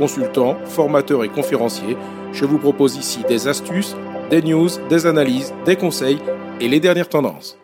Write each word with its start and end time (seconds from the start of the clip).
consultant, 0.00 0.56
formateur 0.64 1.24
et 1.24 1.28
conférencier 1.28 1.94
je 2.32 2.46
vous 2.46 2.58
propose 2.58 2.96
ici 2.96 3.20
des 3.28 3.48
astuces, 3.48 3.94
des 4.30 4.40
news, 4.40 4.68
des 4.88 5.04
analyses, 5.04 5.52
des 5.66 5.76
conseils 5.76 6.18
et 6.58 6.68
les 6.68 6.80
dernières 6.80 7.08
tendances. 7.08 7.58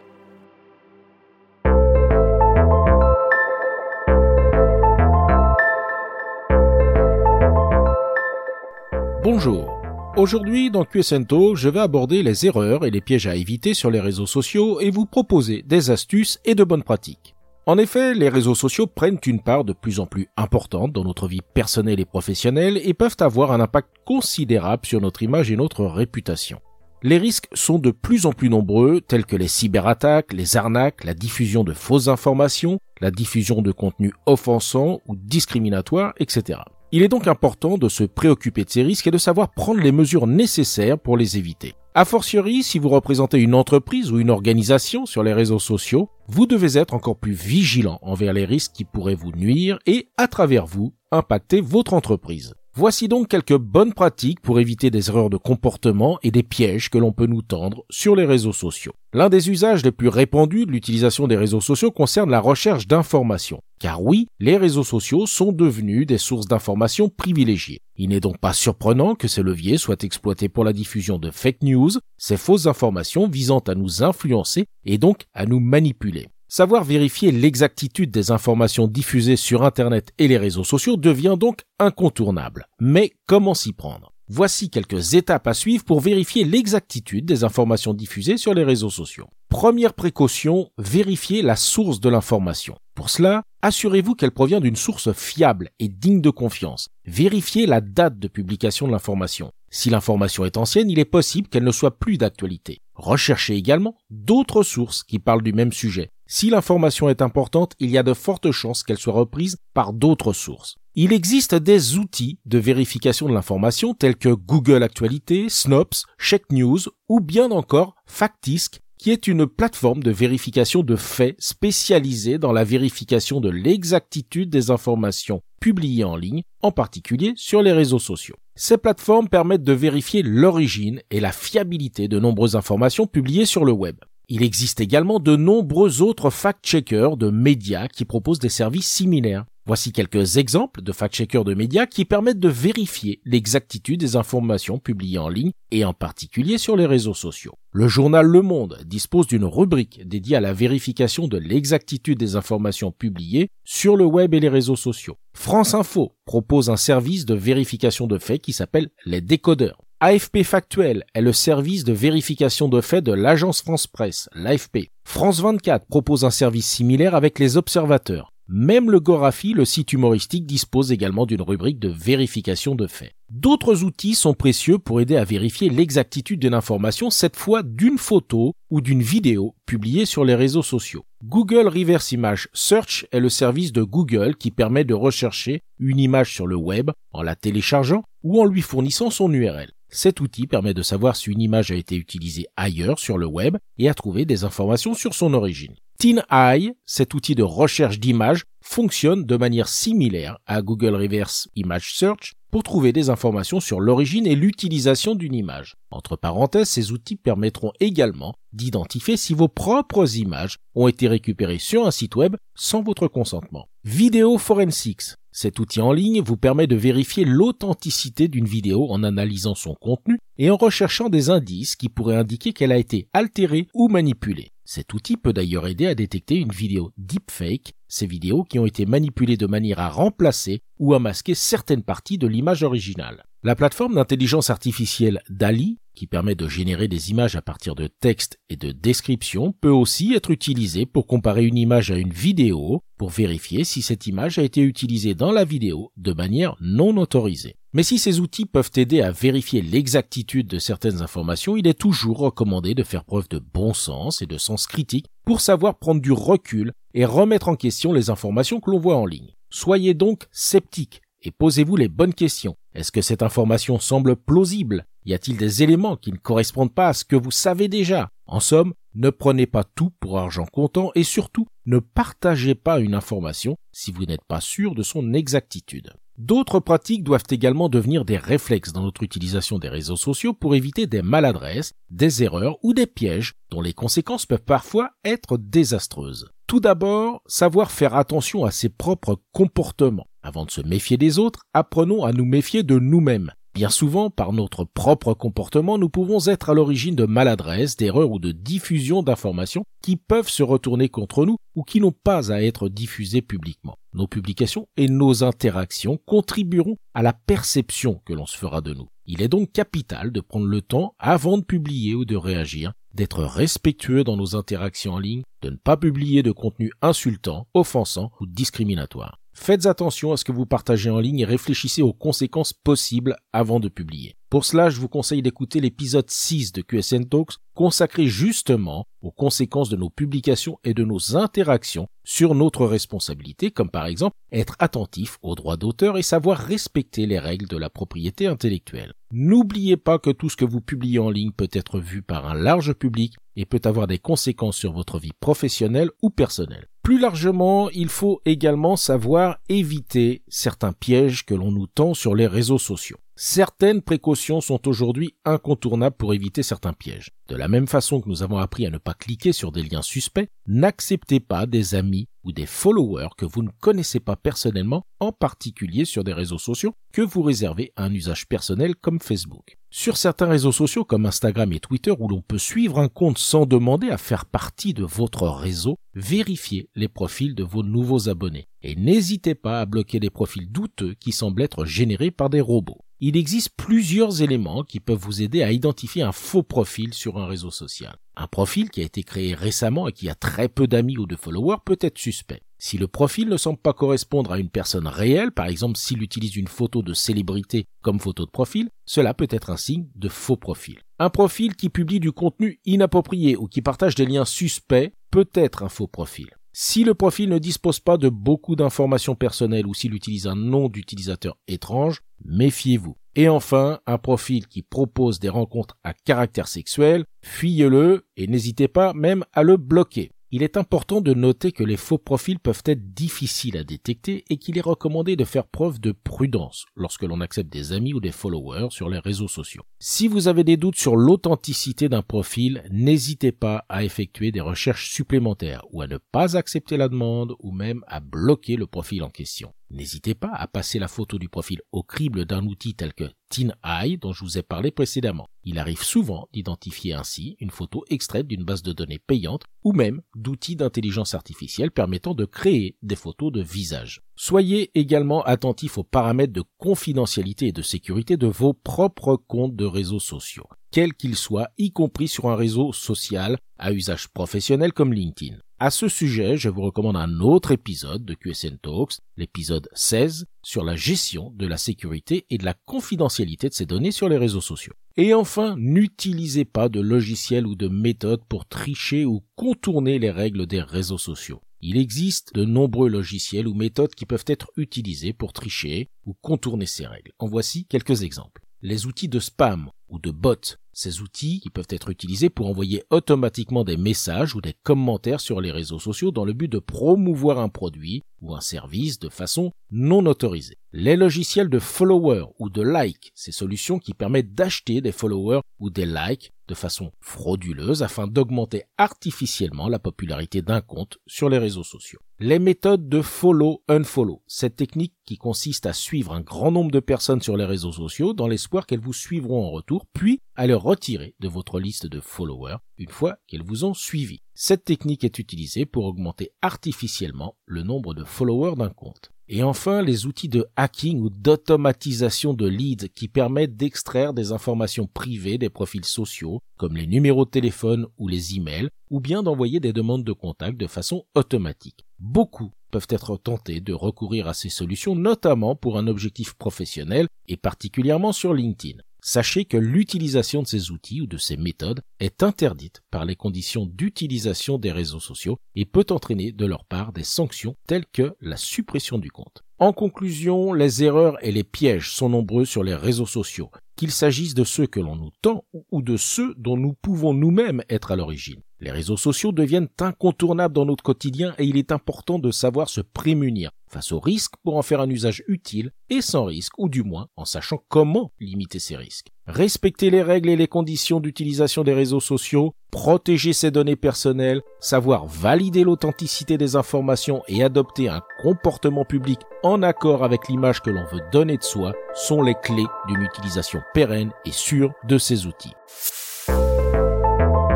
Bonjour. 9.23 9.73
Aujourd'hui, 10.17 10.71
dans 10.71 10.85
QSNTO, 10.85 11.57
je 11.57 11.69
vais 11.69 11.81
aborder 11.81 12.23
les 12.23 12.47
erreurs 12.47 12.85
et 12.85 12.91
les 12.91 13.01
pièges 13.01 13.27
à 13.27 13.37
éviter 13.37 13.73
sur 13.73 13.91
les 13.91 14.01
réseaux 14.01 14.27
sociaux 14.27 14.81
et 14.81 14.91
vous 14.91 15.07
proposer 15.07 15.63
des 15.63 15.91
astuces 15.91 16.39
et 16.45 16.55
de 16.55 16.65
bonnes 16.65 16.83
pratiques. 16.83 17.36
En 17.69 17.79
effet, 17.79 18.15
les 18.15 18.29
réseaux 18.29 18.55
sociaux 18.55 18.87
prennent 18.87 19.19
une 19.27 19.41
part 19.41 19.65
de 19.65 19.73
plus 19.73 19.99
en 19.99 20.07
plus 20.07 20.29
importante 20.37 20.93
dans 20.93 21.03
notre 21.03 21.27
vie 21.27 21.41
personnelle 21.53 21.99
et 21.99 22.05
professionnelle 22.05 22.81
et 22.81 22.95
peuvent 22.95 23.17
avoir 23.19 23.51
un 23.51 23.59
impact 23.59 23.89
considérable 24.05 24.87
sur 24.87 25.01
notre 25.01 25.25
image 25.25 25.51
et 25.51 25.57
notre 25.57 25.85
réputation. 25.85 26.61
Les 27.03 27.19
risques 27.19 27.49
sont 27.55 27.81
de 27.81 27.91
plus 27.91 28.25
en 28.25 28.33
plus 28.33 28.51
nombreux, 28.51 29.01
tels 29.01 29.27
que 29.27 29.35
les 29.35 29.49
cyberattaques, 29.49 30.33
les 30.33 30.57
arnaques, 30.57 31.03
la 31.03 31.13
diffusion 31.13 31.65
de 31.65 31.73
fausses 31.73 32.07
informations, 32.07 32.79
la 33.01 33.11
diffusion 33.11 33.63
de 33.63 33.73
contenus 33.73 34.13
offensants 34.27 35.01
ou 35.09 35.17
discriminatoires, 35.17 36.15
etc. 36.21 36.61
Il 36.93 37.03
est 37.03 37.09
donc 37.09 37.27
important 37.27 37.79
de 37.79 37.89
se 37.89 38.05
préoccuper 38.05 38.63
de 38.63 38.71
ces 38.71 38.85
risques 38.85 39.09
et 39.09 39.11
de 39.11 39.19
savoir 39.19 39.51
prendre 39.51 39.81
les 39.81 39.91
mesures 39.91 40.29
nécessaires 40.29 41.01
pour 41.01 41.17
les 41.17 41.37
éviter. 41.37 41.75
A 41.99 42.05
fortiori, 42.05 42.63
si 42.63 42.79
vous 42.79 42.91
représentez 42.91 43.39
une 43.39 43.55
entreprise 43.55 44.13
ou 44.13 44.19
une 44.19 44.29
organisation 44.29 45.07
sur 45.07 45.23
les 45.23 45.33
réseaux 45.33 45.59
sociaux, 45.59 46.11
vous 46.29 46.45
devez 46.45 46.77
être 46.77 46.93
encore 46.93 47.17
plus 47.17 47.33
vigilant 47.33 47.99
envers 48.03 48.35
les 48.35 48.45
risques 48.45 48.73
qui 48.73 48.85
pourraient 48.85 49.15
vous 49.15 49.33
nuire 49.33 49.79
et, 49.87 50.11
à 50.19 50.29
travers 50.29 50.67
vous, 50.67 50.93
impacter 51.11 51.63
votre 51.63 51.95
entreprise. 51.95 52.53
Voici 52.79 53.09
donc 53.09 53.29
quelques 53.29 53.57
bonnes 53.57 53.95
pratiques 53.95 54.43
pour 54.43 54.61
éviter 54.61 54.91
des 54.91 55.09
erreurs 55.09 55.31
de 55.31 55.39
comportement 55.39 56.19
et 56.23 56.31
des 56.31 56.43
pièges 56.43 56.91
que 56.91 56.99
l'on 56.99 57.11
peut 57.11 57.25
nous 57.25 57.41
tendre 57.41 57.87
sur 57.89 58.15
les 58.15 58.27
réseaux 58.27 58.53
sociaux. 58.53 58.93
L'un 59.15 59.31
des 59.31 59.49
usages 59.49 59.83
les 59.83 59.93
plus 59.93 60.09
répandus 60.09 60.67
de 60.67 60.73
l'utilisation 60.73 61.27
des 61.27 61.39
réseaux 61.39 61.63
sociaux 61.63 61.91
concerne 61.91 62.31
la 62.31 62.39
recherche 62.39 62.87
d'informations. 62.87 63.63
Car 63.81 64.03
oui, 64.03 64.27
les 64.41 64.59
réseaux 64.59 64.85
sociaux 64.85 65.25
sont 65.25 65.53
devenus 65.53 66.07
des 66.07 66.19
sources 66.19 66.49
d'informations 66.49 67.09
privilégiées. 67.09 67.81
Il 67.97 68.11
n'est 68.11 68.21
donc 68.21 68.37
pas 68.37 68.53
surprenant 68.53 69.15
que 69.15 69.27
ces 69.27 69.43
leviers 69.43 69.79
soient 69.79 69.97
exploités 70.03 70.51
pour 70.51 70.63
la 70.63 70.75
diffusion 70.75 71.17
de 71.17 71.31
fake 71.31 71.63
news, 71.63 71.93
ces 72.19 72.37
fausses 72.37 72.67
informations 72.67 73.27
visant 73.27 73.61
à 73.61 73.75
nous 73.75 74.03
influencer 74.03 74.67
et 74.85 74.99
donc 74.99 75.23
à 75.33 75.47
nous 75.47 75.61
manipuler. 75.61 76.29
Savoir 76.59 76.85
vérifier 76.85 77.33
l'exactitude 77.33 78.11
des 78.11 78.31
informations 78.31 78.89
diffusées 78.89 79.37
sur 79.37 79.63
Internet 79.63 80.15
et 80.17 80.27
les 80.27 80.39
réseaux 80.39 80.65
sociaux 80.65 80.97
devient 80.97 81.37
donc 81.39 81.61
incontournable. 81.79 82.67
Mais 82.81 83.13
comment 83.27 83.53
s'y 83.53 83.75
prendre? 83.75 84.15
Voici 84.29 84.71
quelques 84.71 85.13
étapes 85.13 85.47
à 85.49 85.53
suivre 85.53 85.85
pour 85.85 86.01
vérifier 86.01 86.45
l'exactitude 86.45 87.27
des 87.27 87.45
informations 87.45 87.93
diffusées 87.93 88.39
sur 88.39 88.55
les 88.55 88.65
réseaux 88.65 88.89
sociaux. 88.89 89.29
Première 89.51 89.93
précaution, 89.93 90.71
vérifier 90.79 91.43
la 91.43 91.57
source 91.57 92.01
de 92.01 92.09
l'information. 92.09 92.79
Pour 92.95 93.11
cela, 93.11 93.43
assurez-vous 93.61 94.15
qu'elle 94.15 94.31
provient 94.31 94.61
d'une 94.61 94.77
source 94.77 95.13
fiable 95.13 95.69
et 95.79 95.89
digne 95.89 96.23
de 96.23 96.31
confiance. 96.31 96.89
Vérifiez 97.05 97.67
la 97.67 97.83
date 97.83 98.19
de 98.19 98.29
publication 98.29 98.87
de 98.87 98.93
l'information. 98.93 99.51
Si 99.71 99.91
l'information 99.91 100.47
est 100.47 100.57
ancienne, 100.57 100.89
il 100.89 100.99
est 100.99 101.05
possible 101.05 101.49
qu'elle 101.49 101.65
ne 101.65 101.71
soit 101.71 101.99
plus 101.99 102.17
d'actualité. 102.17 102.79
Recherchez 102.95 103.57
également 103.57 103.99
d'autres 104.09 104.63
sources 104.63 105.05
qui 105.05 105.19
parlent 105.19 105.43
du 105.43 105.53
même 105.53 105.73
sujet. 105.73 106.09
Si 106.29 106.51
l'information 106.51 107.09
est 107.09 107.23
importante, 107.23 107.75
il 107.79 107.91
y 107.91 107.99
a 107.99 108.03
de 108.03 108.13
fortes 108.13 108.51
chances 108.51 108.83
qu'elle 108.83 108.99
soit 108.99 109.13
reprise 109.13 109.59
par 109.75 109.93
d'autres 109.93 110.33
sources. 110.33 110.77
Il 110.97 111.13
existe 111.13 111.55
des 111.55 111.99
outils 111.99 112.41
de 112.47 112.59
vérification 112.59 113.29
de 113.29 113.35
l'information 113.35 113.95
tels 113.95 114.17
que 114.17 114.31
Google 114.31 114.83
Actualité, 114.83 115.49
Snops, 115.49 116.05
Check 116.19 116.51
News 116.51 116.81
ou 117.09 117.21
bien 117.21 117.51
encore 117.51 117.95
Factisk 118.07 118.81
qui 118.99 119.11
est 119.11 119.27
une 119.27 119.47
plateforme 119.47 120.03
de 120.03 120.11
vérification 120.11 120.83
de 120.83 120.97
faits 120.97 121.37
spécialisée 121.39 122.39
dans 122.39 122.53
la 122.53 122.65
vérification 122.65 123.41
de 123.41 123.51
l'exactitude 123.51 124.51
des 124.51 124.71
informations 124.71 125.43
publiées 125.61 126.05
en 126.05 126.17
ligne, 126.17 126.43
en 126.63 126.73
particulier 126.73 127.33
sur 127.37 127.63
les 127.63 127.73
réseaux 127.73 127.99
sociaux. 127.99 128.37
Ces 128.55 128.79
plateformes 128.79 129.29
permettent 129.29 129.63
de 129.63 129.73
vérifier 129.75 130.23
l'origine 130.23 131.03
et 131.11 131.21
la 131.21 131.33
fiabilité 131.33 132.09
de 132.09 132.19
nombreuses 132.19 132.57
informations 132.57 133.07
publiées 133.07 133.45
sur 133.45 133.65
le 133.65 133.73
web. 133.73 133.97
Il 134.29 134.43
existe 134.43 134.81
également 134.81 135.21
de 135.21 135.37
nombreux 135.37 136.03
autres 136.03 136.31
fact-checkers 136.31 137.17
de 137.17 137.31
médias 137.31 137.87
qui 137.87 138.05
proposent 138.05 138.41
des 138.41 138.49
services 138.49 138.91
similaires. 138.91 139.45
Voici 139.67 139.93
quelques 139.93 140.37
exemples 140.37 140.83
de 140.83 140.91
fact-checkers 140.91 141.45
de 141.45 141.55
médias 141.55 141.87
qui 141.87 142.05
permettent 142.05 142.41
de 142.41 142.49
vérifier 142.49 143.21
l'exactitude 143.25 144.01
des 144.01 144.17
informations 144.17 144.81
publiées 144.81 145.19
en 145.19 145.29
ligne 145.29 145.53
et 145.71 145.85
en 145.85 145.95
particulier 145.95 146.59
sur 146.59 146.77
les 146.77 146.87
réseaux 146.87 147.15
sociaux. 147.15 147.55
Le 147.71 147.87
journal 147.87 148.27
Le 148.27 148.43
Monde 148.43 148.81
dispose 148.85 149.29
d'une 149.29 149.45
rubrique 149.45 150.03
dédiée 150.05 150.37
à 150.37 150.41
la 150.41 150.53
vérification 150.53 151.29
de 151.29 151.39
l'exactitude 151.39 152.19
des 152.19 152.35
informations 152.35 152.91
publiées 152.91 153.49
sur 153.65 153.97
le 153.97 154.07
web 154.07 154.35
et 154.35 154.41
les 154.41 154.49
réseaux 154.49 154.75
sociaux. 154.75 155.19
France 155.35 155.73
Info 155.75 156.15
propose 156.25 156.69
un 156.69 156.77
service 156.77 157.27
de 157.27 157.35
vérification 157.35 158.09
de 158.09 158.19
faits 158.19 158.43
qui 158.43 158.53
s'appelle 158.53 158.89
les 159.05 159.21
décodeurs. 159.21 159.86
AFP 159.99 160.43
Factuel 160.43 161.05
est 161.15 161.23
le 161.23 161.33
service 161.33 161.83
de 161.83 161.95
vérification 161.95 162.69
de 162.69 162.83
faits 162.83 163.03
de 163.03 163.15
l'agence 163.15 163.63
France 163.63 163.87
Presse, 163.87 164.29
l'AFP. 164.35 164.91
France 165.05 165.41
24 165.41 165.87
propose 165.87 166.27
un 166.27 166.31
service 166.31 166.67
similaire 166.67 167.15
avec 167.15 167.39
les 167.39 167.57
observateurs. 167.57 168.35
Même 168.47 168.91
le 168.91 169.01
Gorafi, 169.01 169.55
le 169.55 169.65
site 169.65 169.95
humoristique, 169.95 170.45
dispose 170.45 170.93
également 170.93 171.25
d'une 171.25 171.41
rubrique 171.41 171.79
de 171.79 171.89
vérification 171.89 172.75
de 172.75 172.87
faits. 172.87 173.13
D'autres 173.31 173.85
outils 173.85 174.15
sont 174.15 174.35
précieux 174.35 174.77
pour 174.77 175.01
aider 175.01 175.17
à 175.17 175.25
vérifier 175.25 175.71
l'exactitude 175.71 176.41
d'une 176.41 176.53
information, 176.53 177.09
cette 177.09 177.35
fois 177.35 177.63
d'une 177.63 177.97
photo 177.97 178.53
ou 178.69 178.83
d'une 178.83 179.03
vidéo 179.03 179.55
publiée 179.65 180.05
sur 180.05 180.27
les 180.27 180.35
réseaux 180.35 180.63
sociaux. 180.63 181.07
Google 181.25 181.69
Reverse 181.69 182.13
Image 182.13 182.49
Search 182.53 183.07
est 183.13 183.21
le 183.21 183.31
service 183.31 183.73
de 183.73 183.83
Google 183.83 184.37
qui 184.37 184.51
permet 184.51 184.85
de 184.85 184.95
rechercher 184.95 185.63
une 185.79 185.99
image 185.99 186.35
sur 186.35 186.47
le 186.47 186.57
web 186.57 186.91
en 187.13 187.23
la 187.23 187.35
téléchargeant 187.35 188.05
ou 188.23 188.43
en 188.43 188.45
lui 188.45 188.61
fournissant 188.61 189.09
son 189.09 189.33
URL. 189.33 189.73
Cet 189.89 190.21
outil 190.21 190.47
permet 190.47 190.75
de 190.75 190.83
savoir 190.83 191.17
si 191.17 191.31
une 191.31 191.41
image 191.41 191.71
a 191.71 191.77
été 191.77 191.97
utilisée 191.97 192.47
ailleurs 192.57 192.99
sur 192.99 193.19
le 193.19 193.27
web 193.27 193.57
et 193.79 193.89
à 193.89 193.95
trouver 193.95 194.25
des 194.25 194.45
informations 194.45 194.95
sur 194.95 195.15
son 195.15 195.33
origine. 195.35 195.75
TinEye, 195.99 196.73
cet 196.85 197.15
outil 197.15 197.35
de 197.35 197.43
recherche 197.43 197.99
d'images, 197.99 198.45
fonctionne 198.61 199.25
de 199.25 199.37
manière 199.37 199.69
similaire 199.69 200.39
à 200.47 200.61
Google 200.61 200.95
Reverse 200.95 201.49
Image 201.55 201.95
Search 201.95 202.35
pour 202.51 202.63
trouver 202.63 202.93
des 202.93 203.11
informations 203.11 203.61
sur 203.61 203.81
l'origine 203.81 204.27
et 204.27 204.35
l'utilisation 204.35 205.15
d'une 205.15 205.35
image. 205.35 205.77
Entre 205.91 206.17
parenthèses, 206.17 206.69
ces 206.69 206.93
outils 206.93 207.17
permettront 207.17 207.73
également 207.81 208.35
d'identifier 208.53 209.17
si 209.17 209.35
vos 209.35 209.49
propres 209.49 210.17
images 210.17 210.57
ont 210.75 210.89
été 210.89 211.09
récupérées 211.09 211.59
sur 211.59 211.87
un 211.87 211.91
site 211.91 212.17
web 212.17 212.37
sans 212.55 212.83
votre 212.83 213.09
consentement. 213.09 213.69
Video 213.85 214.37
Forensics, 214.39 215.17
cet 215.37 215.59
outil 215.59 215.83
en 215.83 215.93
ligne 215.93 216.23
vous 216.23 216.39
permet 216.39 216.67
de 216.67 216.77
vérifier 216.77 217.27
l'authenticité 217.27 218.27
d'une 218.27 218.47
vidéo 218.47 218.87
en 218.89 219.03
analysant 219.03 219.55
son 219.55 219.75
contenu 219.75 220.17
et 220.39 220.51
en 220.51 220.57
recherchant 220.57 221.11
des 221.11 221.29
indices 221.29 221.77
qui 221.77 221.91
pourraient 221.91 222.17
indiquer 222.17 222.55
qu'elle 222.55 222.73
a 222.73 222.79
été 222.79 223.11
altérée 223.13 223.69
ou 223.75 223.89
manipulée. 223.89 224.53
Cet 224.65 224.95
outil 224.95 225.19
peut 225.19 225.35
d'ailleurs 225.35 225.67
aider 225.67 225.89
à 225.89 225.95
détecter 225.95 226.37
une 226.37 226.53
vidéo 226.53 226.91
deepfake, 226.97 227.75
ces 227.87 228.07
vidéos 228.07 228.45
qui 228.45 228.59
ont 228.59 228.65
été 228.65 228.87
manipulées 228.87 229.37
de 229.37 229.47
manière 229.47 229.79
à 229.79 229.91
remplacer 229.91 230.63
ou 230.79 230.95
à 230.95 231.01
masquer 231.01 231.35
certaines 231.35 231.83
parties 231.83 232.17
de 232.17 232.27
l'image 232.27 232.63
originale. 232.63 233.27
La 233.47 233.55
plateforme 233.55 233.95
d'intelligence 233.95 234.51
artificielle 234.51 235.23
DALI, 235.31 235.79
qui 235.95 236.09
permet 236.09 236.35
de 236.35 236.49
générer 236.49 236.89
des 236.89 237.13
images 237.13 237.37
à 237.37 237.43
partir 237.43 237.77
de 237.77 237.87
textes 237.87 238.41
et 238.49 238.57
de 238.57 238.73
descriptions, 238.73 239.53
peut 239.53 239.71
aussi 239.71 240.15
être 240.15 240.33
utilisée 240.33 240.85
pour 240.85 241.07
comparer 241.07 241.45
une 241.45 241.57
image 241.57 241.93
à 241.93 241.97
une 241.97 242.13
vidéo 242.13 242.83
pour 242.99 243.11
vérifier 243.11 243.63
si 243.63 243.83
cette 243.83 244.09
image 244.09 244.41
a 244.41 244.43
été 244.43 244.63
utilisée 244.63 245.15
dans 245.15 245.31
la 245.31 245.45
vidéo 245.45 245.93
de 245.97 246.13
manière 246.13 246.57
non 246.61 246.97
autorisée. 246.97 247.55
Mais 247.73 247.85
si 247.85 248.01
ces 248.01 248.19
outils 248.19 248.47
peuvent 248.47 248.73
aider 248.75 249.01
à 249.01 249.13
vérifier 249.13 249.63
l'exactitude 249.63 250.49
de 250.49 250.59
certaines 250.59 251.01
informations, 251.01 251.57
il 251.57 251.69
est 251.69 251.79
toujours 251.79 252.19
recommandé 252.19 252.75
de 252.75 252.83
faire 252.83 253.05
preuve 253.05 253.29
de 253.29 253.39
bon 253.39 253.73
sens 253.73 254.23
et 254.23 254.27
de 254.27 254.39
sens 254.39 254.67
critique 254.67 255.07
pour 255.25 255.41
savoir 255.41 255.79
prendre 255.79 256.01
du 256.01 256.11
recul 256.11 256.73
et 256.95 257.05
remettre 257.05 257.47
en 257.47 257.55
question 257.55 257.93
les 257.93 258.11
informations 258.11 258.59
que 258.59 258.73
l'on 258.73 258.81
voit 258.81 258.97
en 258.97 259.07
ligne. 259.07 259.37
Soyez 259.51 259.95
donc 259.95 260.25
sceptique 260.33 261.01
et 261.27 261.33
posez-vous 261.33 261.75
les 261.75 261.89
bonnes 261.89 262.15
questions. 262.15 262.57
Est-ce 262.73 262.93
que 262.93 263.03
cette 263.03 263.25
information 263.25 263.81
semble 263.81 264.15
plausible? 264.15 264.87
Y 265.05 265.13
a-t-il 265.13 265.37
des 265.37 265.65
éléments 265.65 265.97
qui 265.97 266.13
ne 266.13 266.19
correspondent 266.19 266.73
pas 266.73 266.87
à 266.87 266.93
ce 266.93 267.05
que 267.05 267.17
vous 267.17 267.33
savez 267.33 267.67
déjà? 267.67 268.11
En 268.27 268.39
somme, 268.39 268.75
ne 268.95 269.11
prenez 269.11 269.47
pas 269.47 269.65
tout 269.65 269.91
pour 269.99 270.19
argent 270.19 270.47
comptant 270.47 270.93
et 270.95 271.03
surtout 271.03 271.49
ne 271.65 271.81
partagez 271.81 272.55
pas 272.55 272.79
une 272.79 272.95
information 272.95 273.57
si 273.73 273.91
vous 273.91 274.05
n'êtes 274.05 274.25
pas 274.29 274.41
sûr 274.41 274.77
de 274.77 274.85
son 274.85 275.15
exactitude. 275.15 275.95
D'autres 276.17 276.61
pratiques 276.61 277.03
doivent 277.03 277.27
également 277.29 277.69
devenir 277.69 278.05
des 278.05 278.19
réflexes 278.19 278.73
dans 278.73 278.85
notre 278.85 279.03
utilisation 279.03 279.59
des 279.59 279.69
réseaux 279.69 279.97
sociaux 279.97 280.33
pour 280.33 280.55
éviter 280.55 280.87
des 280.87 281.03
maladresses, 281.03 281.73
des 281.91 282.23
erreurs 282.23 282.57
ou 282.63 282.73
des 282.73 282.87
pièges 282.87 283.35
dont 283.51 283.61
les 283.61 283.75
conséquences 283.75 284.27
peuvent 284.27 284.45
parfois 284.45 284.93
être 285.05 285.39
désastreuses. 285.39 286.31
Tout 286.47 286.61
d'abord, 286.61 287.21
savoir 287.27 287.73
faire 287.73 287.97
attention 287.97 288.45
à 288.45 288.53
ses 288.53 288.69
propres 288.69 289.21
comportements. 289.33 290.07
Avant 290.27 290.45
de 290.45 290.51
se 290.51 290.61
méfier 290.61 290.97
des 290.97 291.21
autres, 291.21 291.43
apprenons 291.55 292.03
à 292.03 292.11
nous 292.11 292.25
méfier 292.25 292.65
de 292.65 292.81
nous-mêmes. 292.81 293.31
Bien 293.55 293.71
souvent, 293.71 294.11
par 294.11 294.33
notre 294.33 294.65
propre 294.65 295.15
comportement, 295.15 295.79
nous 295.79 295.89
pouvons 295.89 296.27
être 296.27 296.51
à 296.51 296.55
l'origine 296.55 296.97
de 296.97 297.05
maladresses, 297.05 297.77
d'erreurs 297.77 298.11
ou 298.11 298.19
de 298.19 298.33
diffusion 298.33 299.05
d'informations 299.05 299.63
qui 299.85 299.95
peuvent 299.95 300.29
se 300.29 300.43
retourner 300.43 300.89
contre 300.89 301.27
nous 301.27 301.37
ou 301.55 301.63
qui 301.63 301.81
n'ont 301.81 301.93
pas 301.93 302.33
à 302.33 302.43
être 302.43 302.69
diffusées 302.69 303.23
publiquement. 303.23 303.79
Nos 303.95 304.09
publications 304.09 304.67
et 304.77 304.89
nos 304.89 305.23
interactions 305.23 305.97
contribueront 306.07 306.77
à 306.93 307.03
la 307.03 307.13
perception 307.13 308.03
que 308.05 308.13
l'on 308.13 308.27
se 308.27 308.37
fera 308.37 308.61
de 308.61 308.75
nous. 308.75 308.89
Il 309.07 309.23
est 309.23 309.29
donc 309.29 309.53
capital 309.53 310.11
de 310.11 310.21
prendre 310.21 310.47
le 310.47 310.61
temps, 310.61 310.97
avant 310.99 311.39
de 311.39 311.45
publier 311.45 311.95
ou 311.95 312.05
de 312.05 312.17
réagir, 312.17 312.73
d'être 312.95 313.23
respectueux 313.23 314.03
dans 314.03 314.17
nos 314.17 314.35
interactions 314.35 314.95
en 314.95 314.99
ligne, 314.99 315.23
de 315.43 315.51
ne 315.51 315.57
pas 315.57 315.77
publier 315.77 316.25
de 316.25 316.33
contenu 316.33 316.73
insultant, 316.83 317.47
offensant 317.55 318.11
ou 318.21 318.27
discriminatoire. 318.27 319.21
Faites 319.39 319.67
attention 319.67 320.13
à 320.13 320.17
ce 320.17 320.25
que 320.25 320.33
vous 320.33 320.47
partagez 320.47 320.91
en 320.91 320.99
ligne 320.99 321.21
et 321.21 321.25
réfléchissez 321.25 321.83
aux 321.83 321.93
conséquences 321.93 322.55
possibles 322.55 323.17
avant 323.35 323.61
de 323.61 323.69
publier. 323.69 324.17
Pour 324.31 324.45
cela, 324.45 324.71
je 324.71 324.81
vous 324.81 324.89
conseille 324.89 325.23
d'écouter 325.23 325.61
l'épisode 325.61 326.11
6 326.11 326.53
de 326.53 326.63
QSN 326.63 327.05
Talks 327.05 327.37
consacré 327.55 328.09
justement 328.09 328.87
aux 329.03 329.13
conséquences 329.13 329.69
de 329.69 329.77
nos 329.77 329.91
publications 329.91 330.59
et 330.65 330.75
de 330.75 330.85
nos 330.85 331.17
interactions 331.17 331.87
sur 332.03 332.35
notre 332.35 332.67
responsabilité, 332.67 333.51
comme 333.51 333.71
par 333.71 333.87
exemple 333.87 334.17
être 334.33 334.57
attentif 334.59 335.19
aux 335.23 335.37
droits 335.37 335.57
d'auteur 335.57 335.97
et 335.97 336.03
savoir 336.03 336.39
respecter 336.39 337.07
les 337.07 337.19
règles 337.19 337.47
de 337.47 337.57
la 337.57 337.71
propriété 337.71 338.27
intellectuelle. 338.27 338.95
N'oubliez 339.13 339.77
pas 339.77 339.99
que 339.99 340.11
tout 340.11 340.29
ce 340.29 340.37
que 340.37 340.45
vous 340.45 340.61
publiez 340.61 340.99
en 340.99 341.11
ligne 341.11 341.31
peut 341.31 341.51
être 341.53 341.79
vu 341.79 342.03
par 342.03 342.27
un 342.27 342.35
large 342.35 342.73
public 342.73 343.15
et 343.37 343.45
peut 343.45 343.61
avoir 343.65 343.87
des 343.87 343.99
conséquences 343.99 344.57
sur 344.57 344.73
votre 344.73 344.99
vie 344.99 345.13
professionnelle 345.21 345.91
ou 346.03 346.11
personnelle. 346.11 346.67
Plus 346.87 347.01
largement, 347.01 347.69
il 347.71 347.89
faut 347.89 348.21
également 348.25 348.77
savoir 348.77 349.39
éviter 349.49 350.23
certains 350.29 350.73
pièges 350.73 351.27
que 351.27 351.35
l'on 351.35 351.51
nous 351.51 351.67
tend 351.67 351.95
sur 351.95 352.15
les 352.15 352.29
réseaux 352.29 352.61
sociaux. 352.61 352.99
Certaines 353.19 353.81
précautions 353.81 354.43
sont 354.43 354.69
aujourd'hui 354.69 355.15
incontournables 355.25 355.97
pour 355.97 356.13
éviter 356.13 356.43
certains 356.43 356.75
pièges. 356.75 357.13
De 357.29 357.35
la 357.35 357.49
même 357.49 357.67
façon 357.67 358.03
que 358.03 358.11
nous 358.11 358.23
avons 358.23 358.37
appris 358.37 358.67
à 358.67 358.71
ne 358.71 358.77
pas 358.77 358.93
cliquer 358.93 359.33
sur 359.33 359.53
des 359.53 359.63
liens 359.63 359.81
suspects, 359.81 360.29
n'acceptez 360.47 361.19
pas 361.19 361.47
des 361.47 361.75
amis 361.75 362.09
ou 362.25 362.33
des 362.33 362.45
followers 362.45 363.09
que 363.17 363.25
vous 363.25 363.43
ne 363.43 363.49
connaissez 363.59 364.01
pas 364.01 364.17
personnellement, 364.17 364.83
en 365.01 365.13
particulier 365.13 365.87
sur 365.87 366.05
des 366.05 366.13
réseaux 366.13 366.37
sociaux 366.37 366.75
que 366.93 367.01
vous 367.01 367.23
réservez 367.23 367.73
à 367.75 367.85
un 367.85 367.95
usage 367.95 368.29
personnel 368.29 368.77
comme 368.77 369.01
Facebook. 369.01 369.57
Sur 369.71 369.97
certains 369.97 370.29
réseaux 370.29 370.53
sociaux 370.53 370.85
comme 370.85 371.07
Instagram 371.07 371.51
et 371.55 371.61
Twitter 371.61 371.95
où 371.99 372.09
l'on 372.09 372.21
peut 372.21 372.37
suivre 372.37 372.79
un 372.79 372.89
compte 372.89 373.17
sans 373.17 373.47
demander 373.47 373.89
à 373.89 373.97
faire 373.97 374.27
partie 374.27 374.75
de 374.75 374.85
votre 374.85 375.27
réseau, 375.27 375.79
vérifiez 375.95 376.69
les 376.75 376.89
profils 376.89 377.35
de 377.35 377.45
vos 377.45 377.63
nouveaux 377.63 378.11
abonnés 378.11 378.49
et 378.63 378.77
n'hésitez 378.77 379.35
pas 379.35 379.63
à 379.63 379.67
bloquer 379.67 380.01
les 380.01 380.11
profils 380.11 380.53
douteux 380.53 380.93
qui 381.01 381.13
semblent 381.13 381.41
être 381.41 381.65
générés 381.65 382.11
par 382.11 382.29
des 382.29 382.43
robots 382.43 382.83
il 382.99 383.17
existe 383.17 383.51
plusieurs 383.57 384.23
éléments 384.23 384.63
qui 384.63 384.81
peuvent 384.81 384.99
vous 384.99 385.21
aider 385.21 385.43
à 385.43 385.53
identifier 385.53 386.03
un 386.03 386.13
faux 386.13 386.43
profil 386.43 386.95
sur 386.95 387.19
un 387.19 387.27
réseau 387.27 387.51
social. 387.51 387.97
Un 388.17 388.27
profil 388.27 388.71
qui 388.71 388.81
a 388.81 388.85
été 388.85 389.03
créé 389.03 389.35
récemment 389.35 389.87
et 389.89 389.93
qui 389.93 390.09
a 390.09 390.15
très 390.15 390.49
peu 390.49 390.67
d'amis 390.67 390.97
ou 390.97 391.07
de 391.07 391.17
followers 391.17 391.59
peut 391.65 391.79
être 391.81 391.99
suspect. 391.99 392.41
Si 392.59 392.79
le 392.79 392.89
profil 392.89 393.29
ne 393.29 393.37
semble 393.37 393.59
pas 393.59 393.75
correspondre 393.75 394.33
à 394.33 394.39
une 394.39 394.49
personne 394.49 394.87
réelle, 394.87 395.31
par 395.31 395.47
exemple 395.47 395.77
s'il 395.77 396.03
utilise 396.03 396.37
une 396.37 396.49
photo 396.49 396.81
de 396.81 396.95
célébrité 396.95 397.67
comme 397.83 398.01
photo 398.01 398.25
de 398.25 398.31
profil, 398.31 398.71
cela 398.87 399.13
peut 399.13 399.29
être 399.29 399.51
un 399.51 399.59
signe 399.59 399.89
de 399.95 400.09
faux 400.09 400.39
profil. 400.39 400.79
Un 400.99 401.11
profil 401.11 401.55
qui 401.55 401.69
publie 401.69 402.01
du 402.01 402.13
contenu 402.13 402.61
inapproprié 402.65 403.37
ou 403.37 403.47
qui 403.47 403.61
partage 403.61 403.95
des 403.95 404.07
liens 404.07 404.25
suspects 404.25 404.91
peut 405.11 405.29
être 405.35 405.63
un 405.63 405.69
faux 405.69 405.87
profil. 405.87 406.31
Si 406.59 406.85
le 406.85 406.95
profil 406.95 407.29
ne 407.29 407.39
dispose 407.39 407.81
pas 407.81 407.99
de 407.99 408.09
beaucoup 408.09 408.57
d'informations 408.57 409.15
personnelles 409.15 409.67
ou 409.67 409.75
s'il 409.75 409.93
utilise 409.93 410.27
un 410.27 410.37
nom 410.37 410.71
d'utilisateur 410.71 411.37
étrange, 411.49 412.01
méfiez-vous. 412.25 412.97
Et 413.15 413.29
enfin, 413.29 413.81
un 413.87 413.99
profil 413.99 414.47
qui 414.47 414.63
propose 414.63 415.19
des 415.19 415.29
rencontres 415.29 415.77
à 415.85 415.93
caractère 415.93 416.49
sexuel, 416.49 417.05
fuyez-le 417.23 418.07
et 418.17 418.27
n'hésitez 418.27 418.69
pas 418.69 418.95
même 418.95 419.23
à 419.35 419.43
le 419.43 419.59
bloquer. 419.59 420.13
Il 420.33 420.43
est 420.43 420.57
important 420.57 421.01
de 421.01 421.15
noter 421.15 421.53
que 421.53 421.63
les 421.63 421.77
faux 421.77 421.99
profils 421.99 422.41
peuvent 422.41 422.65
être 422.65 422.93
difficiles 422.95 423.57
à 423.57 423.63
détecter 423.63 424.25
et 424.29 424.39
qu'il 424.39 424.59
est 424.59 424.63
recommandé 424.63 425.15
de 425.15 425.25
faire 425.25 425.47
preuve 425.47 425.79
de 425.79 425.93
prudence 425.93 426.67
lorsque 426.75 427.05
l'on 427.05 427.21
accepte 427.21 427.53
des 427.53 427.73
amis 427.73 427.95
ou 427.95 428.01
des 428.01 428.11
followers 428.11 428.67
sur 428.71 428.89
les 428.89 428.99
réseaux 428.99 429.29
sociaux. 429.29 429.63
Si 429.79 430.09
vous 430.09 430.27
avez 430.27 430.43
des 430.43 430.57
doutes 430.57 430.79
sur 430.79 430.97
l'authenticité 430.97 431.89
d'un 431.89 432.03
profil, 432.03 432.65
n'hésitez 432.73 433.31
pas 433.31 433.65
à 433.69 433.85
effectuer 433.85 434.33
des 434.33 434.41
recherches 434.41 434.91
supplémentaires 434.91 435.65
ou 435.71 435.81
à 435.81 435.87
ne 435.87 435.99
pas 436.11 436.37
accepter 436.37 436.77
la 436.77 436.89
demande 436.89 437.35
ou 437.39 437.53
même 437.53 437.85
à 437.87 438.01
bloquer 438.01 438.57
le 438.57 438.67
profil 438.67 439.05
en 439.05 439.11
question. 439.11 439.53
N'hésitez 439.71 440.15
pas 440.15 440.33
à 440.33 440.47
passer 440.47 440.79
la 440.79 440.87
photo 440.87 441.19
du 441.19 441.29
profil 441.29 441.61
au 441.73 441.83
crible 441.83 442.25
d'un 442.25 442.47
outil 442.47 442.75
tel 442.75 442.95
que 442.95 443.11
TinEye 443.31 443.99
dont 443.99 444.13
je 444.13 444.25
vous 444.25 444.39
ai 444.39 444.43
parlé 444.43 444.71
précédemment. 444.71 445.27
Il 445.43 445.59
arrive 445.59 445.83
souvent 445.83 446.29
d'identifier 446.33 446.95
ainsi 446.95 447.37
une 447.41 447.51
photo 447.51 447.85
extraite 447.91 448.29
d'une 448.29 448.45
base 448.45 448.63
de 448.63 448.73
données 448.73 449.01
payante 449.01 449.43
ou 449.65 449.73
même 449.73 450.03
d'outils 450.15 450.55
d'intelligence 450.55 451.15
artificielle 451.15 451.73
permettant 451.73 452.15
de 452.15 452.25
créer 452.25 452.77
des 452.83 452.97
photos 452.97 453.33
de 453.33 453.43
visage. 453.43 454.03
Soyez 454.15 454.71
également 454.79 455.23
attentifs 455.25 455.79
aux 455.79 455.85
paramètres 455.85 456.33
de 456.33 456.45
confidentialité 456.59 457.49
et 457.49 457.53
de 457.53 457.63
sécurité 457.63 458.17
de 458.17 458.29
vos 458.29 458.55
propres 458.55 459.17
comptes 459.17 459.57
de 459.57 459.65
réseaux 459.65 460.01
sociaux, 460.01 460.47
quels 460.71 460.95
qu'ils 460.95 461.17
soient, 461.17 461.51
y 461.59 461.73
compris 461.73 462.09
sur 462.09 462.29
un 462.29 462.37
réseau 462.37 462.73
social 462.73 463.37
à 463.59 463.73
usage 463.73 464.09
professionnel 464.09 464.73
comme 464.73 464.93
LinkedIn. 464.93 465.39
À 465.59 465.71
ce 465.71 465.89
sujet, 465.89 466.37
je 466.37 466.51
vous 466.51 466.61
recommande 466.61 466.97
un 466.97 467.21
autre 467.21 467.51
épisode 467.51 468.05
de 468.05 468.13
QSN 468.13 468.59
Talks, 468.61 468.99
l'épisode 469.17 469.71
16, 469.73 470.27
sur 470.43 470.63
la 470.65 470.77
gestion 470.77 471.33
de 471.35 471.47
la 471.47 471.57
sécurité 471.57 472.27
et 472.29 472.37
de 472.37 472.45
la 472.45 472.53
confidentialité 472.53 473.49
de 473.49 473.55
ces 473.55 473.65
données 473.65 473.91
sur 473.91 474.11
les 474.11 474.19
réseaux 474.19 474.43
sociaux. 474.43 474.75
Et 474.99 475.15
enfin, 475.15 475.57
n'utilisez 475.57 476.45
pas 476.45 476.69
de 476.69 476.81
logiciels 476.81 477.47
ou 477.47 477.57
de 477.57 477.69
méthodes 477.69 478.23
pour 478.29 478.45
tricher 478.45 479.07
ou 479.07 479.25
contourner 479.35 479.99
les 479.99 480.11
règles 480.11 480.47
des 480.47 480.61
réseaux 480.61 480.99
sociaux. 480.99 481.41
Il 481.63 481.79
existe 481.79 482.35
de 482.35 482.45
nombreux 482.45 482.91
logiciels 482.91 483.49
ou 483.49 483.55
méthodes 483.55 483.95
qui 483.95 484.05
peuvent 484.05 484.27
être 484.27 484.51
utilisés 484.59 485.15
pour 485.15 485.33
tricher 485.33 485.89
ou 486.05 486.13
contourner 486.21 486.67
ces 486.67 486.87
règles. 486.87 487.13
En 487.19 487.29
voici 487.29 487.65
quelques 487.65 488.03
exemples. 488.03 488.43
Les 488.61 488.85
outils 488.85 489.09
de 489.09 489.21
spam 489.21 489.71
ou 489.89 489.99
de 489.99 490.11
bots 490.11 490.57
ces 490.77 491.01
outils 491.01 491.41
qui 491.41 491.49
peuvent 491.49 491.65
être 491.71 491.89
utilisés 491.89 492.29
pour 492.29 492.49
envoyer 492.49 492.85
automatiquement 492.91 493.65
des 493.65 493.79
messages 493.79 494.35
ou 494.35 494.43
des 494.43 494.53
commentaires 494.53 495.21
sur 495.21 495.41
les 495.41 495.51
réseaux 495.51 495.79
sociaux 495.79 496.11
dans 496.11 496.27
le 496.27 496.35
but 496.35 496.49
de 496.49 496.59
promouvoir 496.59 497.39
un 497.39 497.49
produit 497.49 498.03
ou 498.21 498.35
un 498.35 498.43
service 498.43 498.99
de 498.99 499.09
façon 499.09 499.53
non 499.71 500.05
autorisée. 500.05 500.59
Les 500.73 500.97
logiciels 500.97 501.49
de 501.49 501.59
follower 501.59 502.27
ou 502.39 502.51
de 502.51 502.61
like, 502.61 503.11
ces 503.15 503.33
solutions 503.33 503.79
qui 503.79 503.95
permettent 503.95 504.35
d'acheter 504.35 504.83
des 504.83 504.93
followers 504.93 505.41
ou 505.61 505.71
des 505.71 505.87
likes 505.87 506.33
de 506.49 506.55
façon 506.55 506.93
frauduleuse 507.01 507.83
afin 507.83 508.07
d'augmenter 508.07 508.65
artificiellement 508.77 509.69
la 509.69 509.79
popularité 509.79 510.43
d'un 510.43 510.61
compte 510.61 510.99
sur 511.07 511.31
les 511.31 511.39
réseaux 511.39 511.65
sociaux. 511.65 512.01
Les 512.19 512.39
méthodes 512.39 512.89
de 512.89 513.03
follow-unfollow, 513.03 514.23
cette 514.27 514.57
technique 514.57 514.95
qui 515.05 515.19
consiste 515.19 515.67
à 515.67 515.75
suivre 515.75 516.15
un 516.15 516.23
grand 516.23 516.51
nombre 516.51 516.71
de 516.71 516.81
personnes 516.81 517.21
sur 517.21 517.37
les 517.37 517.45
réseaux 517.45 517.73
sociaux 517.73 518.15
dans 518.15 518.27
l'espoir 518.27 518.65
qu'elles 518.65 518.81
vous 518.81 518.95
suivront 518.95 519.45
en 519.45 519.51
retour, 519.51 519.85
puis 519.93 520.23
à 520.35 520.47
les 520.47 520.55
retirer 520.55 521.15
de 521.21 521.29
votre 521.29 521.61
liste 521.61 521.87
de 521.87 522.01
followers 522.01 522.57
une 522.79 522.89
fois 522.89 523.19
qu'elles 523.27 523.43
vous 523.43 523.67
ont 523.67 523.75
suivi. 523.75 524.23
Cette 524.33 524.65
technique 524.65 525.05
est 525.05 525.19
utilisée 525.19 525.67
pour 525.67 525.85
augmenter 525.85 526.31
artificiellement 526.41 527.37
le 527.45 527.63
nombre 527.63 527.93
de 527.93 528.03
followers 528.03 528.57
d'un 528.57 528.71
compte. 528.71 529.13
Et 529.29 529.43
enfin, 529.43 529.83
les 529.83 530.07
outils 530.07 530.31
de 530.31 530.47
hacking 530.57 531.01
ou 531.01 531.11
d'automatisation 531.11 532.33
de 532.33 532.47
leads 532.47 532.89
qui 532.95 533.09
permettent 533.09 533.57
d'extraire 533.57 534.15
des 534.15 534.33
informations 534.33 534.87
privées 534.87 535.37
des 535.37 535.51
profils 535.51 535.85
sociaux, 535.85 536.41
comme 536.57 536.77
les 536.77 536.87
numéros 536.87 537.27
de 537.27 537.31
téléphone 537.31 537.87
ou 537.99 538.09
les 538.09 538.37
emails, 538.37 538.71
ou 538.89 539.01
bien 539.01 539.23
d'envoyer 539.23 539.61
des 539.61 539.75
demandes 539.75 540.05
de 540.05 540.13
contact 540.13 540.57
de 540.57 540.67
façon 540.67 541.05
automatique. 541.15 541.86
Beaucoup 541.99 542.53
peuvent 542.71 542.87
être 542.91 543.17
tentés 543.17 543.61
de 543.61 543.73
recourir 543.73 544.29
à 544.29 544.35
ces 544.35 544.51
solutions, 544.51 544.95
notamment 544.95 545.57
pour 545.57 545.79
un 545.79 545.87
objectif 545.87 546.35
professionnel 546.35 547.07
et 547.29 547.37
particulièrement 547.37 548.13
sur 548.13 548.35
LinkedIn 548.35 548.83
sachez 549.07 549.45
que 549.45 549.57
l'utilisation 549.57 550.43
de 550.43 550.49
ces 550.49 550.73
outils 550.73 551.01
ou 551.01 551.07
de 551.07 551.17
ces 551.17 551.37
méthodes 551.37 551.81
est 552.01 552.25
interdite 552.25 552.83
par 552.91 553.05
les 553.05 553.15
conditions 553.15 553.65
d'utilisation 553.65 554.59
des 554.59 554.73
réseaux 554.73 554.99
sociaux 554.99 555.39
et 555.55 555.65
peut 555.65 555.87
entraîner 555.91 556.33
de 556.33 556.45
leur 556.45 556.65
part 556.65 556.93
des 556.93 557.05
sanctions 557.05 557.55
telles 557.69 557.87
que 557.87 558.17
la 558.21 558.37
suppression 558.37 558.99
du 558.99 559.13
compte. 559.13 559.46
En 559.59 559.73
conclusion, 559.73 560.53
les 560.53 560.85
erreurs 560.85 561.17
et 561.25 561.33
les 561.33 561.43
pièges 561.43 561.91
sont 561.91 562.11
nombreux 562.11 562.45
sur 562.45 562.63
les 562.63 562.75
réseaux 562.75 563.07
sociaux. 563.07 563.51
qu'il 563.77 563.91
s'agisse 563.91 564.35
de 564.35 564.45
ceux 564.45 564.67
que 564.67 564.81
l'on 564.81 564.97
nous 564.97 565.11
tend 565.21 565.45
ou 565.71 565.83
de 565.83 565.99
ceux 565.99 566.35
dont 566.39 566.57
nous 566.57 566.75
pouvons 566.81 567.13
nous-mêmes 567.13 567.63
être 567.69 567.93
à 567.93 567.97
l'origine. 567.97 568.41
Les 568.59 568.71
réseaux 568.71 568.97
sociaux 568.97 569.33
deviennent 569.33 569.69
incontournables 569.79 570.55
dans 570.55 570.65
notre 570.65 570.83
quotidien 570.83 571.35
et 571.39 571.45
il 571.45 571.59
est 571.59 571.73
important 571.73 572.19
de 572.19 572.31
savoir 572.31 572.71
se 572.71 572.81
prémunir 572.81 573.51
face 573.69 573.93
aux 573.93 574.01
risques 574.01 574.35
pour 574.43 574.57
en 574.57 574.63
faire 574.63 574.81
un 574.81 574.91
usage 574.91 575.23
utile 575.29 575.73
et 575.91 576.01
sans 576.01 576.25
risque, 576.25 576.59
ou 576.59 576.69
du 576.69 576.83
moins 576.83 577.09
en 577.17 577.25
sachant 577.25 577.59
comment 577.69 578.13
limiter 578.21 578.59
ces 578.59 578.77
risques. 578.77 579.09
Respecter 579.27 579.91
les 579.91 580.03
règles 580.03 580.29
et 580.29 580.37
les 580.37 580.47
conditions 580.47 581.01
d'utilisation 581.01 581.65
des 581.65 581.75
réseaux 581.75 582.01
sociaux, 582.01 582.55
protéger 582.71 583.33
ses 583.33 583.51
données 583.51 583.77
personnelles, 583.77 584.43
savoir 584.61 585.07
valider 585.07 585.65
l'authenticité 585.65 586.39
des 586.39 586.55
informations 586.55 587.23
et 587.27 587.43
adopter 587.43 587.89
un 587.89 588.03
comportement 588.23 588.85
public 588.85 589.21
en 589.43 589.63
accord 589.63 590.05
avec 590.05 590.29
l'image 590.29 590.61
que 590.61 590.71
l'on 590.71 590.85
veut 590.87 591.03
donner 591.11 591.37
de 591.37 591.43
soi 591.43 591.73
sont 591.95 592.23
les 592.23 592.35
clés 592.43 592.67
d'une 592.87 593.03
utilisation 593.03 593.61
pérenne 593.75 594.13
et 594.25 594.33
sûre 594.33 594.73
de 594.87 594.99
ces 594.99 595.27
outils. 595.27 595.55